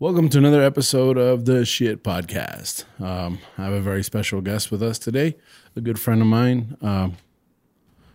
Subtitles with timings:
[0.00, 2.84] Welcome to another episode of the Shit Podcast.
[3.02, 5.34] Um, I have a very special guest with us today,
[5.74, 7.16] a good friend of mine um,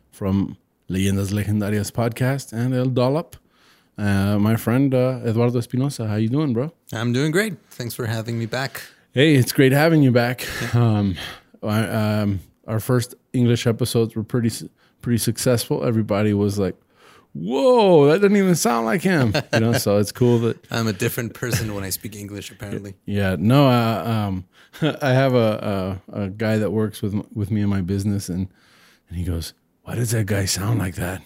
[0.10, 0.56] from
[0.90, 3.36] Leyendas Legendarias podcast and El Dollop.
[3.98, 6.08] Uh, my friend uh, Eduardo Espinosa.
[6.08, 6.72] How you doing, bro?
[6.94, 7.56] I'm doing great.
[7.72, 8.82] Thanks for having me back.
[9.12, 10.48] Hey, it's great having you back.
[10.74, 11.18] Um,
[11.62, 14.70] I, um, our first English episodes were pretty
[15.02, 15.84] pretty successful.
[15.84, 16.76] Everybody was like,
[17.34, 19.34] whoa, that doesn't even sound like him.
[19.54, 22.50] You know, so it's cool that I'm a different person when I speak English.
[22.50, 23.36] Apparently, yeah.
[23.38, 24.46] No, uh, um,
[25.02, 28.48] I have a, a a guy that works with with me in my business, and
[29.10, 29.54] and he goes,
[29.84, 31.22] "Why does that guy sound like that?"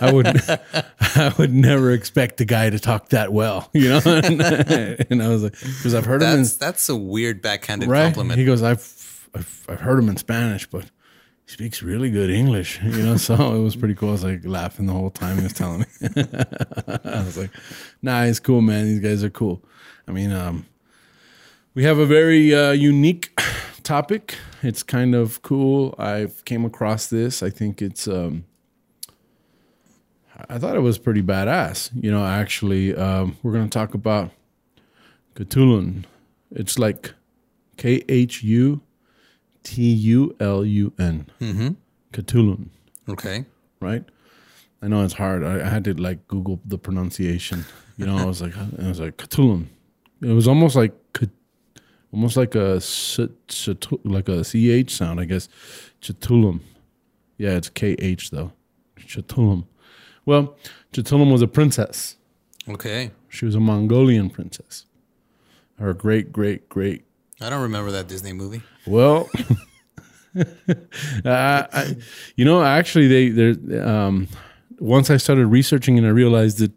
[0.00, 4.00] I would I would never expect the guy to talk that well, you know.
[4.04, 7.88] and, and I was like, because I've heard him in that's that's a weird backhanded
[7.88, 8.04] right.
[8.04, 8.38] compliment.
[8.38, 10.84] He goes, I've, I've I've heard him in Spanish, but
[11.50, 13.16] speaks really good English, you know.
[13.16, 14.10] So it was pretty cool.
[14.10, 15.86] I was like laughing the whole time he was telling me.
[17.04, 17.50] I was like,
[18.02, 18.84] Nah, it's cool, man.
[18.84, 19.62] These guys are cool.
[20.06, 20.66] I mean, um,
[21.74, 23.38] we have a very uh, unique
[23.82, 24.36] topic.
[24.62, 25.94] It's kind of cool.
[25.98, 27.42] I've came across this.
[27.42, 28.06] I think it's.
[28.06, 28.44] Um,
[30.48, 31.90] I thought it was pretty badass.
[31.94, 34.30] You know, actually, um, we're going to talk about
[35.34, 36.04] Cthulhu.
[36.52, 37.12] It's like
[37.76, 38.80] K H U
[39.62, 41.26] T U L U N.
[41.40, 41.68] mm-hmm.
[42.12, 42.68] Cthulhu,
[43.08, 43.44] Okay.
[43.80, 44.04] right?
[44.82, 45.44] I know it's hard.
[45.44, 47.64] I, I had to like Google the pronunciation.
[47.96, 49.66] You know, I was like, I was like Cthulhu.
[50.22, 50.94] It was almost like,
[52.12, 52.80] almost like a
[54.04, 55.48] like a ch sound, I guess.
[56.02, 56.60] Cthulhu.
[57.38, 58.52] Yeah, it's K H though.
[58.98, 59.64] Cthulhu.
[60.26, 60.56] Well,
[60.92, 62.16] Cthulhu was a princess.
[62.68, 63.10] Okay.
[63.28, 64.86] She was a Mongolian princess.
[65.78, 67.04] Her great, great, great.
[67.40, 68.62] I don't remember that Disney movie.
[68.86, 69.30] Well,
[70.36, 70.44] uh,
[71.24, 71.96] I,
[72.36, 73.86] you know, actually, they there.
[73.88, 74.28] Um,
[74.78, 76.72] once I started researching and I realized that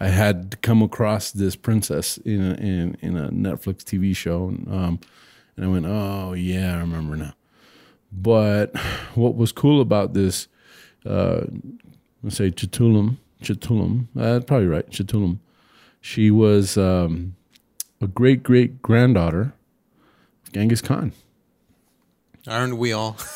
[0.00, 4.68] I had come across this princess in a, in in a Netflix TV show, and,
[4.68, 5.00] um,
[5.56, 7.34] and I went, "Oh yeah, I remember now."
[8.12, 8.76] But
[9.14, 10.46] what was cool about this,
[11.04, 11.42] uh,
[12.22, 15.38] let's say Cthulhu, Cthulhu, uh, probably right, Cthulhu.
[16.00, 17.34] She was um,
[18.00, 19.54] a great great granddaughter
[20.54, 21.12] Genghis Khan.
[22.46, 23.16] Aren't we all?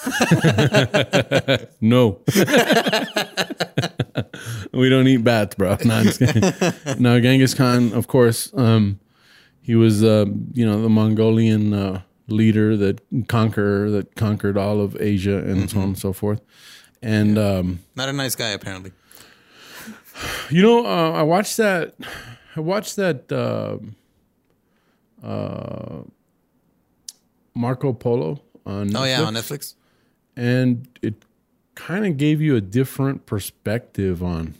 [1.80, 2.20] No.
[4.72, 5.76] we don't eat bats, bro.
[5.84, 6.52] No, I'm just kidding.
[7.02, 8.98] no, Genghis Khan, of course, um,
[9.62, 14.96] he was, uh, you know, the Mongolian uh, leader that conquer that conquered all of
[15.00, 16.40] Asia and so on and so forth.
[17.02, 18.92] And um, Not a nice guy, apparently.
[20.50, 21.94] you know, uh, I watched that.
[22.56, 23.78] I watched that uh,
[25.26, 26.02] uh,
[27.58, 28.94] Marco Polo on.
[28.94, 29.26] Oh yeah, Netflix.
[29.26, 29.74] on Netflix.
[30.36, 31.14] and it
[31.74, 34.54] kind of gave you a different perspective on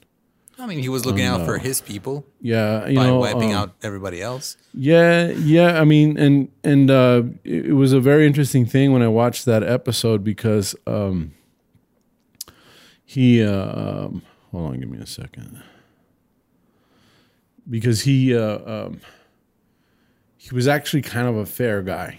[0.61, 3.61] I mean, he was looking out for his people yeah you by know wiping um,
[3.63, 4.57] out everybody else.
[4.75, 9.03] yeah yeah i mean and and uh it, it was a very interesting thing when
[9.03, 11.33] i watched that episode because um
[13.05, 15.63] he uh um, hold on give me a second
[17.71, 19.01] because he uh um
[20.37, 22.19] he was actually kind of a fair guy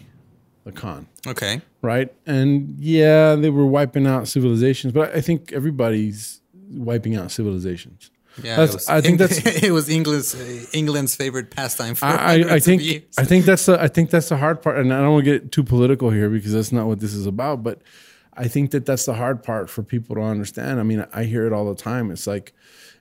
[0.74, 1.62] the Khan Okay.
[1.82, 2.14] right?
[2.26, 6.42] And yeah, they were wiping out civilizations, but I think everybody's
[6.72, 8.12] wiping out civilizations.
[8.44, 8.56] Yeah.
[8.58, 12.12] That's- was, I think that's- it was England's uh, England's favorite pastime for I,
[12.52, 12.82] I, I think.
[13.18, 15.32] I think that's the I think that's the hard part, and I don't want to
[15.40, 17.64] get too political here because that's not what this is about.
[17.64, 17.82] But
[18.36, 20.80] I think that that's the hard part for people to understand.
[20.80, 22.12] I mean, I hear it all the time.
[22.12, 22.54] It's like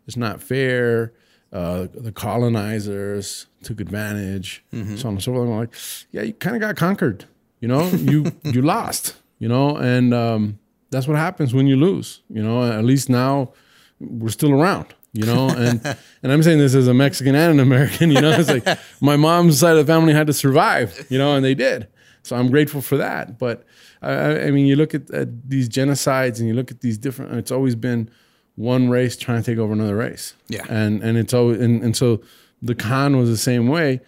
[0.08, 1.12] it's not fair.
[1.52, 4.96] Uh, the colonizers took advantage, Mm-hmm.
[4.96, 5.48] so on and so forth.
[5.48, 5.74] I'm like,
[6.10, 7.24] yeah, you kind of got conquered.
[7.60, 9.16] You know, you you lost.
[9.38, 10.58] You know, and um,
[10.90, 12.22] that's what happens when you lose.
[12.28, 13.52] You know, at least now
[14.00, 14.94] we're still around.
[15.12, 15.80] You know, and
[16.22, 18.10] and I'm saying this as a Mexican and an American.
[18.10, 21.06] You know, it's like my mom's side of the family had to survive.
[21.08, 21.88] You know, and they did.
[22.22, 23.38] So I'm grateful for that.
[23.38, 23.64] But
[24.02, 26.98] I, I I mean, you look at, at these genocides and you look at these
[26.98, 27.34] different.
[27.34, 28.10] It's always been
[28.56, 30.34] one race trying to take over another race.
[30.48, 30.64] Yeah.
[30.68, 32.20] and and it's always and, and so
[32.60, 34.00] the Khan was the same way,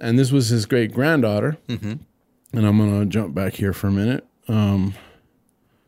[0.00, 1.58] and this was his great granddaughter.
[2.56, 4.94] And I'm gonna jump back here for a minute, um,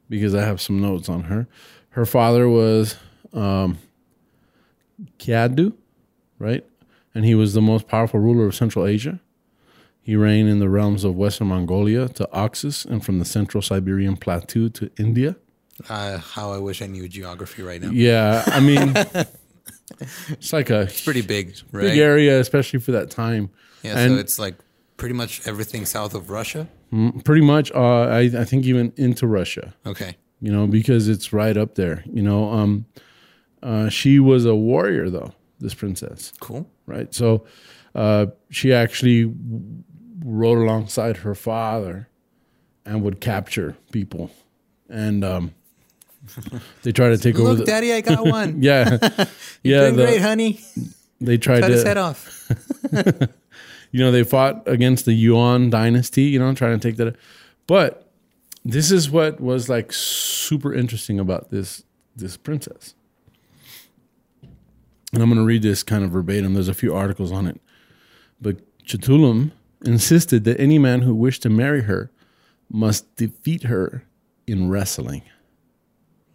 [0.08, 1.46] because I have some notes on her.
[1.90, 2.96] Her father was
[3.32, 3.78] um,
[5.18, 5.72] Kaidu,
[6.38, 6.64] right?
[7.14, 9.20] And he was the most powerful ruler of Central Asia.
[10.00, 14.16] He reigned in the realms of Western Mongolia to Oxus and from the central Siberian
[14.16, 15.36] plateau to India.
[15.88, 17.90] Uh, how I wish I knew geography right now.
[17.90, 18.94] Yeah, I mean,
[20.28, 21.82] it's like a Pretty big, right?
[21.82, 23.50] big area, especially for that time.
[23.82, 24.54] Yeah, and so it's like
[24.96, 26.68] pretty much everything south of Russia.
[27.24, 27.78] pretty much, uh,
[28.08, 29.74] I, I think even into Russia.
[29.86, 30.16] Okay.
[30.40, 32.02] you know, because it's right up there.
[32.12, 32.86] You know, um,
[33.62, 36.68] uh, she was a warrior though, this princess, Cool.
[36.86, 37.12] right?
[37.14, 37.44] So
[37.94, 39.32] uh, she actually
[40.24, 42.08] rode alongside her father
[42.84, 44.30] and would capture people,
[44.88, 45.54] and um,
[46.82, 47.66] they tried to take over Look.
[47.66, 48.58] Daddy, I got one.
[48.62, 48.98] yeah,
[49.62, 49.80] yeah.
[49.80, 50.60] Doing the- great, honey.
[51.20, 52.50] they tried Cut his head off.
[53.96, 56.24] You know, they fought against the Yuan dynasty.
[56.24, 57.16] You know, trying to take that,
[57.66, 58.12] but
[58.62, 61.82] this is what was like super interesting about this
[62.14, 62.94] this princess.
[65.14, 66.52] And I'm going to read this kind of verbatim.
[66.52, 67.58] There's a few articles on it.
[68.38, 69.52] But Khutulun
[69.86, 72.10] insisted that any man who wished to marry her
[72.70, 74.04] must defeat her
[74.46, 75.22] in wrestling.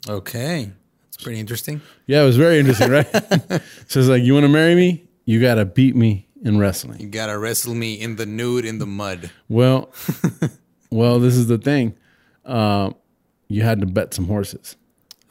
[0.09, 0.71] Okay.
[1.03, 1.81] That's pretty interesting.
[2.07, 3.07] Yeah, it was very interesting, right?
[3.87, 5.05] so it's like, you want to marry me?
[5.25, 6.99] You got to beat me in wrestling.
[6.99, 9.29] You gotta wrestle me in the nude in the mud.
[9.49, 9.91] Well,
[10.89, 11.95] well, this is the thing.
[12.45, 12.91] Uh,
[13.47, 14.75] you had to bet some horses.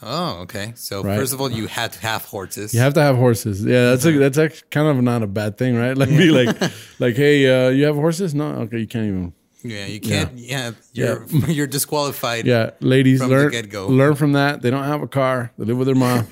[0.03, 0.73] Oh, okay.
[0.77, 1.19] So Right.
[1.19, 2.73] first of all, you had to have horses.
[2.73, 3.63] You have to have horses.
[3.65, 5.97] Yeah, that's a, that's actually kind of not a bad thing, right?
[6.01, 6.57] Like be like,
[6.99, 8.35] like, hey, uh, you have horses?
[8.35, 9.33] No, okay, you can't even.
[9.63, 10.33] Yeah, you can't.
[10.39, 12.47] Yeah, you're you're disqualified.
[12.47, 13.53] Yeah, ladies, learn
[13.89, 14.63] learn from that.
[14.63, 15.53] They don't have a car.
[15.59, 16.27] They live with their mom.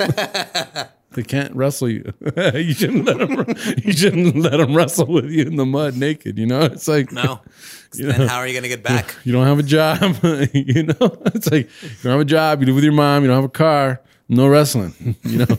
[1.19, 2.13] They can't wrestle you.
[2.55, 3.45] you shouldn't let them.
[3.85, 6.39] You shouldn't let them wrestle with you in the mud naked.
[6.39, 7.41] You know, it's like No.
[7.93, 9.17] then how are you gonna get back?
[9.25, 10.01] you don't have a job.
[10.53, 12.61] you know, it's like you don't have a job.
[12.61, 13.25] You live with your mom.
[13.25, 14.01] You don't have a car.
[14.29, 15.17] No wrestling.
[15.25, 15.59] You know,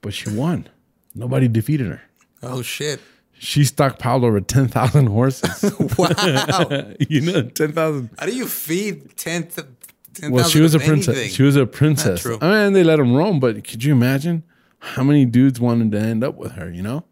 [0.00, 0.68] but she won.
[1.14, 2.02] Nobody defeated her.
[2.40, 3.00] Oh shit!
[3.32, 5.74] She stockpiled over ten thousand horses.
[5.98, 6.92] Wow.
[7.00, 8.10] you know, ten thousand.
[8.16, 9.48] how do you feed ten?
[9.48, 9.66] th-
[10.14, 11.16] 10,000 Well, she was a princess.
[11.16, 11.32] anything?
[11.32, 12.20] She was a princess.
[12.20, 12.38] true.
[12.40, 14.42] I mean, they let them roam, but could you imagine
[14.82, 16.68] how many dudes wanted to end up with her?
[16.68, 17.04] You know,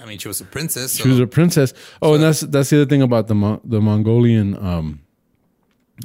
[0.00, 0.92] I mean, she was a princess.
[0.92, 1.74] So she was a princess.
[2.00, 5.00] Oh, and that's that's the other thing about the Mo- the Mongolian, um,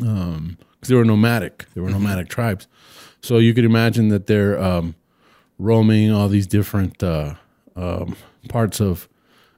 [0.01, 1.65] um, because they were nomadic.
[1.75, 2.67] They were nomadic tribes,
[3.21, 4.95] so you could imagine that they're um,
[5.59, 7.35] roaming all these different uh,
[7.75, 8.15] um,
[8.49, 9.07] parts of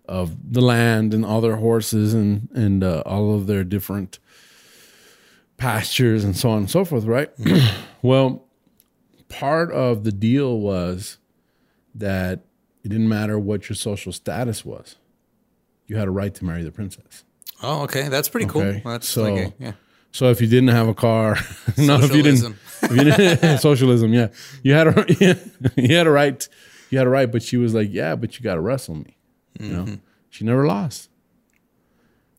[0.09, 4.19] of the land and all their horses and and uh, all of their different
[5.55, 7.05] pastures and so on and so forth.
[7.05, 7.29] Right.
[8.01, 8.45] well,
[9.29, 11.18] part of the deal was
[11.99, 12.39] that
[12.83, 14.95] it didn't matter what your social status was.
[15.87, 17.23] You had a right to marry the princess.
[17.63, 18.81] oh, okay, that's pretty cool.
[18.83, 19.71] That's so- like a, yeah.
[20.11, 21.37] So if you didn't have a car,
[21.77, 22.57] not if you didn't, Socialism.
[22.81, 24.29] if you didn't socialism, yeah,
[24.63, 25.05] you had a
[25.77, 26.47] you had a right,
[26.89, 27.31] you had a right.
[27.31, 29.15] But she was like, yeah, but you got to wrestle me.
[29.59, 29.97] You know,
[30.31, 31.09] she never lost.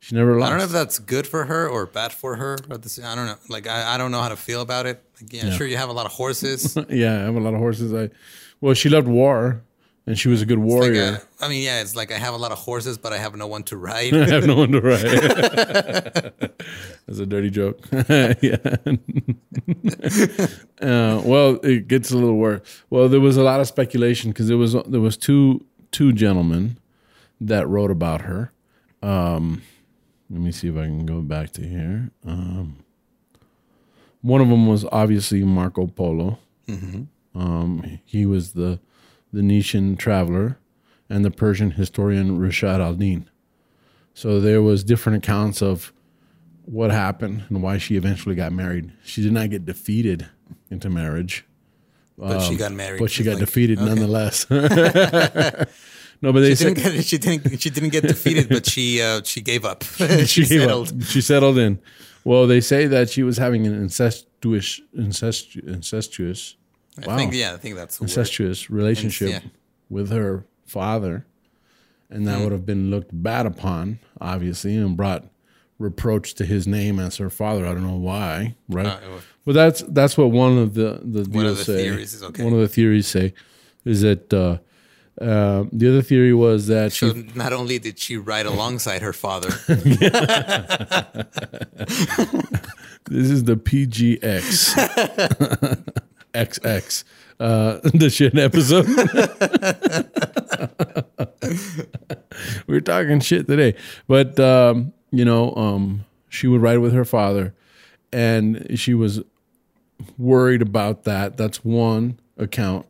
[0.00, 0.38] She never lost.
[0.38, 0.46] Mm-hmm.
[0.46, 2.56] I don't know if that's good for her or bad for her.
[2.56, 3.36] The I don't know.
[3.48, 5.00] Like I, I don't know how to feel about it.
[5.20, 6.76] Like, yeah, sure, you have a lot of horses.
[6.88, 7.94] Yeah, I have a lot of horses.
[7.94, 8.10] I,
[8.60, 9.62] well, she loved war,
[10.06, 11.20] and she was a good warrior.
[11.40, 13.36] uh, I mean, yeah, it's like I have a lot of horses, but I have
[13.36, 14.14] no one to ride.
[14.14, 15.02] I have no one to ride.
[17.06, 17.80] That's a dirty joke.
[18.40, 18.56] yeah.
[20.80, 22.60] uh, well, it gets a little worse.
[22.90, 26.78] Well, there was a lot of speculation because there was there was two two gentlemen
[27.40, 28.52] that wrote about her.
[29.02, 29.62] Um,
[30.28, 32.10] let me see if I can go back to here.
[32.26, 32.76] Um,
[34.22, 36.38] one of them was obviously Marco Polo.
[37.34, 38.80] Um, he was the
[39.32, 40.58] the Venetian traveler
[41.08, 43.28] and the Persian historian Rashid al-Din.
[44.14, 45.92] So there was different accounts of
[46.64, 48.92] what happened and why she eventually got married.
[49.04, 50.28] She did not get defeated
[50.70, 51.44] into marriage,
[52.18, 53.00] but she got married.
[53.00, 53.88] Um, but she got like, defeated okay.
[53.88, 54.48] nonetheless.
[54.50, 57.60] no, but they She said didn't, get, she didn't.
[57.60, 59.82] She didn't get defeated, but she uh, she gave up.
[59.84, 60.86] she, she gave up.
[60.88, 61.04] settled.
[61.04, 61.80] She settled in.
[62.24, 66.56] Well, they say that she was having an incestuous, incestu- incestuous,
[66.98, 68.10] wow, I think yeah, I think that's the word.
[68.10, 69.40] incestuous relationship yeah.
[69.88, 71.26] with her father,
[72.08, 75.24] and that would have been looked bad upon, obviously, and brought
[75.78, 77.64] reproach to his name as her father.
[77.66, 78.86] I don't know why, right?
[78.86, 81.82] Uh, was- But that's that's what one of the the One of the say.
[81.84, 82.44] theories is okay.
[82.44, 83.32] One of the theories say
[83.84, 84.58] is that uh,
[85.20, 89.12] uh, the other theory was that So she not only did she ride alongside her
[89.12, 89.48] father,
[93.08, 94.74] this is the PGX
[96.32, 97.04] XX
[97.40, 98.86] uh, the shit episode.
[102.66, 103.74] We're talking shit today,
[104.06, 107.54] but um, you know, um, she would ride with her father,
[108.12, 109.22] and she was
[110.18, 111.36] worried about that.
[111.36, 112.86] That's one account.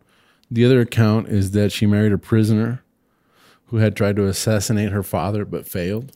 [0.51, 2.83] The other account is that she married a prisoner
[3.67, 6.13] who had tried to assassinate her father but failed.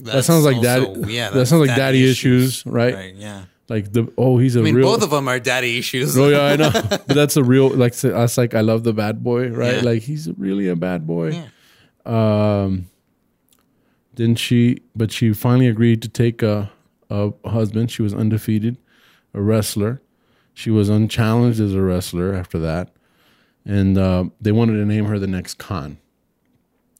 [0.00, 1.12] that sounds like daddy.
[1.12, 2.94] yeah, that that's sounds like daddy, issues, right?
[2.94, 3.14] Right.
[3.14, 3.44] Yeah.
[3.72, 4.86] Like the oh, he's a I mean, real.
[4.86, 6.14] both of them are daddy issues.
[6.18, 6.70] Oh yeah, I know.
[6.90, 8.36] but that's a real like us.
[8.36, 9.76] Like I love the bad boy, right?
[9.76, 9.80] Yeah.
[9.80, 11.42] Like he's really a bad boy.
[12.04, 12.64] Yeah.
[12.64, 12.90] Um,
[14.12, 16.70] then she, but she finally agreed to take a
[17.08, 17.90] a husband.
[17.90, 18.76] She was undefeated,
[19.32, 20.02] a wrestler.
[20.52, 22.90] She was unchallenged as a wrestler after that,
[23.64, 25.96] and uh, they wanted to name her the next Khan.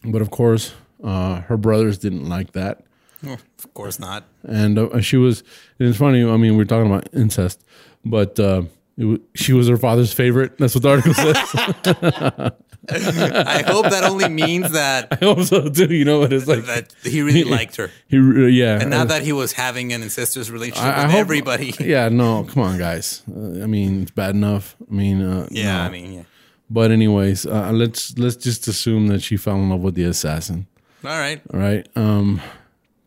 [0.02, 0.72] But of course,
[1.04, 2.86] uh, her brothers didn't like that.
[3.24, 4.24] Of course not.
[4.44, 5.42] and uh, she was.
[5.78, 6.24] And it's funny.
[6.24, 7.64] I mean, we're talking about incest,
[8.04, 8.62] but uh,
[8.96, 10.58] it wa she was her father's favorite.
[10.58, 11.36] That's what the article says.
[12.88, 15.92] I hope that only means that I hope so too.
[15.94, 16.64] You know what it's like?
[16.66, 20.02] that he really liked her, He, re- yeah, and not that he was having an
[20.02, 21.74] incestuous relationship I- I with hope- everybody.
[21.80, 23.22] Yeah, no, come on, guys.
[23.30, 24.74] Uh, I mean, it's bad enough.
[24.90, 25.82] I mean, uh, Yeah, no.
[25.84, 26.22] I mean, yeah.
[26.70, 30.66] But anyways, uh, let's let's just assume that she fell in love with the assassin.
[31.04, 31.40] All right.
[31.52, 31.86] All right.
[31.96, 32.40] Um,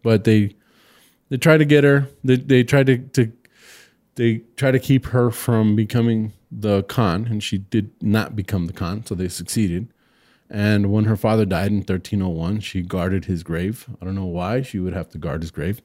[0.05, 0.55] but they
[1.29, 1.97] they try to get her.
[2.24, 3.31] They they try to, to
[4.15, 8.74] they try to keep her from becoming the Khan, and she did not become the
[8.81, 9.88] Khan, so they succeeded.
[10.50, 13.88] And when her father died in 1301, she guarded his grave.
[14.00, 15.81] I don't know why she would have to guard his grave,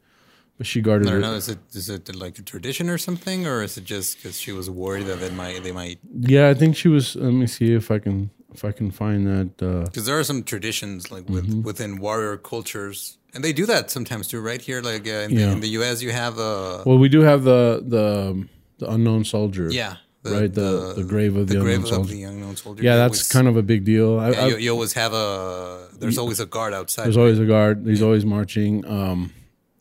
[0.59, 1.09] but she guarded.
[1.09, 1.35] I don't know.
[1.35, 4.53] Is it is it like a tradition or something, or is it just because she
[4.53, 5.99] was worried that they might they might?
[6.35, 7.17] Yeah, I think she was.
[7.17, 9.51] Let me see if I can if I can find that.
[9.69, 11.63] Uh, Because there are some traditions like with, Mm-hmm.
[11.71, 14.41] within warrior cultures, and they do that sometimes too.
[14.41, 15.47] Right here, like uh, in, Yeah.
[15.47, 18.47] the, in the U.S., you have a well, we do have the the
[18.79, 19.69] the unknown soldier.
[19.71, 20.53] yeah, right.
[20.53, 22.15] The the, grave of the, the grave unknown of soldier.
[22.15, 22.83] the unknown soldier.
[22.83, 24.19] yeah, that's kind of a big deal.
[24.19, 25.89] I, Yeah, I, you, you always have a.
[25.99, 27.05] There's always a guard outside.
[27.05, 27.85] There's always a guard.
[27.87, 28.85] He's always marching.
[28.87, 29.33] Um,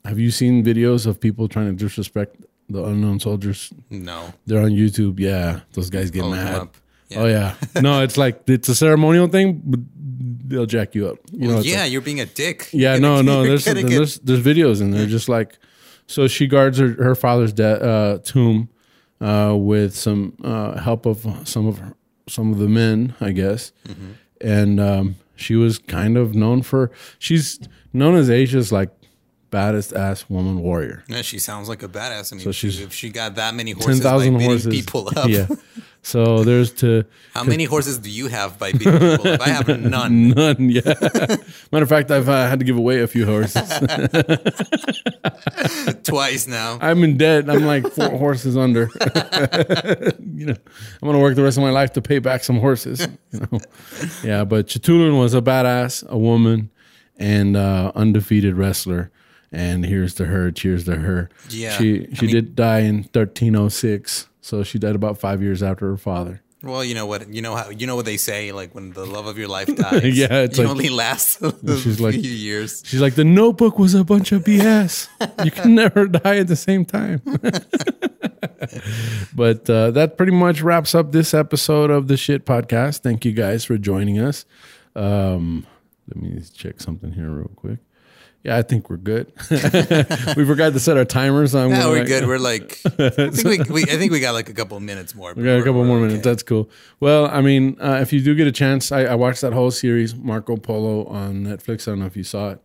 [0.06, 2.36] have you seen videos of people trying to disrespect
[2.70, 3.72] the unknown soldiers?
[3.90, 4.34] no.
[4.46, 5.20] They're on YouTube.
[5.20, 6.56] Yeah, those guys get Hold mad.
[6.56, 6.76] up.
[7.16, 9.80] Oh yeah, no, it's like it's a ceremonial thing, but
[10.50, 11.18] they'll jack you up.
[11.32, 12.70] You know, yeah, like- you're being a dick.
[12.74, 13.44] yeah, You're no, gonna- no.
[13.48, 15.58] There's, get- there's there's videos and they're just like,
[16.08, 18.70] so she guards her, her father's de- uh, tomb
[19.22, 21.94] uh, with some uh, help of some of her,
[22.28, 24.12] some of the men, I guess, Mm-hmm.
[24.42, 27.60] and um, she was kind of known for she's
[27.94, 28.90] known as Asia's like
[29.52, 31.04] baddest ass woman warrior.
[31.08, 32.32] Yeah, she sounds like a badass.
[32.32, 34.52] I mean, So she- she's if she got that many horses, Ten thousand by beating
[34.52, 34.74] horses.
[34.76, 35.28] people up.
[35.30, 35.48] Yeah.
[36.02, 37.04] So there's to
[37.34, 39.42] How many horses do you have by beating people?
[39.42, 40.30] I have none.
[40.30, 40.70] none.
[40.70, 40.82] Yeah.
[41.72, 43.70] Matter of fact, I've uh, had to give away a few horses.
[46.04, 46.78] Twice now.
[46.82, 47.50] I'm in debt.
[47.50, 48.90] I'm like four horses under.
[50.34, 53.08] you know, I'm gonna work the rest of my life to pay back some horses.
[53.32, 53.60] You know,
[54.24, 54.44] yeah.
[54.46, 56.70] But Chatulin was a badass, a woman,
[57.18, 59.12] and uh, undefeated wrestler.
[59.52, 60.52] And here's to her.
[60.52, 61.30] Cheers to her.
[61.50, 65.62] Yeah, She I she mean- did die in 1306, so she died about five years
[65.64, 66.42] after her father.
[66.62, 67.34] Well, you know what?
[67.34, 68.52] You know how you know what they say.
[68.52, 71.96] Like when the love of your life dies, Yeah, you like- only lasts a she's
[71.98, 72.84] few like- years.
[72.86, 75.08] She's like, the Notebook was a bunch of BS.
[75.46, 77.22] you can never die at the same time.
[79.36, 83.00] but uh, that pretty much wraps up this episode of the Shit Podcast.
[83.00, 84.46] Thank you guys for joining us.
[84.96, 85.66] Um,
[86.08, 87.80] let me check something here real quick.
[88.44, 89.34] Yeah, I think we're good.
[89.52, 91.70] we forgot to set our timers on.
[91.70, 92.28] Yeah, when, we're like- good.
[92.28, 95.34] We're like, I think we, we I think we got like a couple minutes more.
[95.34, 96.24] We got a couple more minutes.
[96.24, 96.70] That's cool.
[97.02, 99.72] Well, I mean, uh, if you do get a chance, I, I watched that whole
[99.72, 101.88] series, Marco Polo, on Netflix.
[101.88, 102.62] I don't know if you saw it.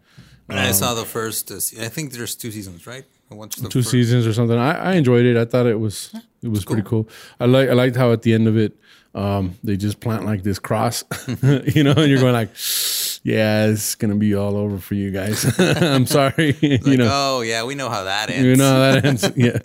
[0.49, 1.51] And I saw the first.
[1.51, 3.05] Uh, I think there's two seasons, right?
[3.31, 3.91] I watched the two first.
[3.91, 4.57] seasons or something.
[4.57, 5.37] I, I enjoyed it.
[5.37, 7.09] I thought it was it was pretty cool.
[7.41, 8.77] I like I liked how at the end of it,
[9.15, 11.03] um, they just plant like this cross,
[11.75, 12.51] you know, and you're going like,
[13.25, 15.59] yeah, it's gonna be all over for you guys.
[15.59, 18.45] I'm sorry, you Like, know, oh yeah, we know how that ends.
[18.45, 19.33] you know how that ends.
[19.35, 19.59] Yeah,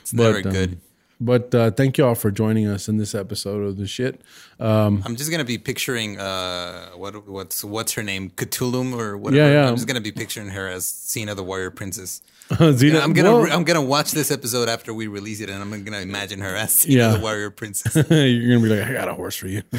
[0.00, 0.78] it's never good.
[1.18, 4.20] But uh, thank you all for joining us in this episode of the shit.
[4.60, 9.42] Um, I'm just gonna be picturing uh what what's what's her name Cthulhu or whatever.
[9.42, 9.68] Yeah, yeah.
[9.68, 12.20] I'm just gonna be picturing her as Xena the Warrior Princess.
[12.50, 15.82] Xena- I'm gonna well, I'm gonna watch this episode after we release it, and I'm
[15.84, 17.08] gonna imagine her as Xena Yeah.
[17.16, 17.94] the Warrior Princess.
[18.10, 19.62] you're gonna be like, I got a horse for you.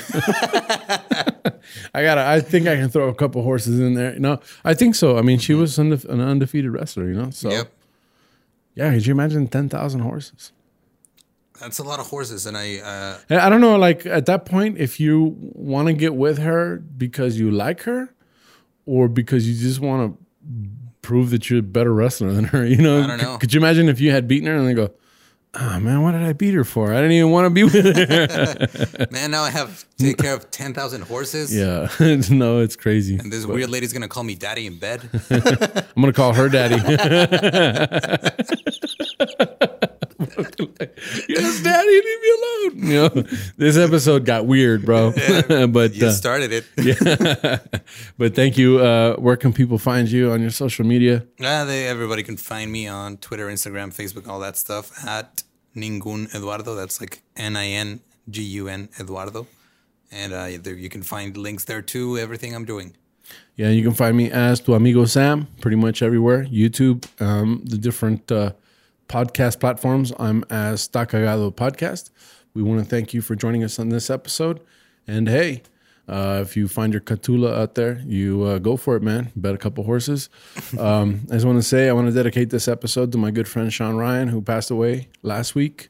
[1.93, 2.17] I got.
[2.17, 4.17] I think I can throw a couple horses in there.
[4.19, 5.17] No, I think so.
[5.17, 7.29] I mean, she was undefe- an undefeated wrestler, you know.
[7.29, 7.71] So yep,
[8.75, 10.51] yeah, could you imagine ten thousand horses?
[11.59, 13.77] that's a lot of horses, and I uh, I don't know.
[13.77, 18.13] Like at that point, if you want to get with her because you like her,
[18.85, 20.23] or because you just want to
[21.07, 23.01] prove that you're a better wrestler than her, you know?
[23.01, 23.37] I don't know.
[23.37, 24.91] Could you imagine if you had beaten her and they go,
[25.53, 26.93] "Oh man, what did I beat her for?
[26.93, 30.33] I didn't even want to be with her." man, now I have to take care
[30.33, 31.55] of ten thousand horses.
[31.55, 31.87] yeah,
[32.29, 33.15] no, it's crazy.
[33.17, 35.09] And this weird lady's gonna call me daddy in bed.
[35.31, 36.75] I'm gonna call her daddy.
[41.29, 42.71] yes, daddy, leave me alone.
[42.75, 43.09] You know,
[43.57, 45.11] this episode got weird, bro.
[45.69, 46.65] but You uh, started it.
[46.77, 47.59] yeah.
[48.17, 48.79] but thank you.
[48.79, 51.25] Uh, where can people find you on your social media?
[51.39, 55.43] Uh, they, everybody can find me on Twitter, Instagram, Facebook, all that stuff at
[55.75, 56.75] Ningun Eduardo.
[56.75, 57.99] That's like N I N
[58.29, 59.47] G U N Eduardo.
[60.11, 62.95] And uh, there, you can find links there to everything I'm doing.
[63.55, 66.45] Yeah, you can find me as Tu Amigo Sam pretty much everywhere.
[66.45, 68.51] YouTube, um, the different uh,
[69.07, 70.13] podcast platforms.
[70.19, 72.09] I'm as Takagado Podcast.
[72.53, 74.61] We want to thank you for joining us on this episode.
[75.07, 75.63] And hey,
[76.07, 79.31] uh, if you find your Catula out there, you uh, go for it, man.
[79.35, 80.29] Bet a couple horses.
[80.77, 83.47] Um, I just want to say, I want to dedicate this episode to my good
[83.47, 85.89] friend Sean Ryan, who passed away last week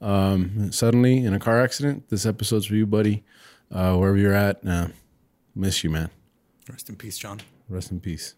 [0.00, 2.08] um, suddenly in a car accident.
[2.08, 3.24] This episode's for you, buddy.
[3.70, 4.88] Uh, wherever you're at, uh,
[5.54, 6.10] miss you, man.
[6.68, 7.40] Rest in peace, John.
[7.68, 8.34] Rest in peace.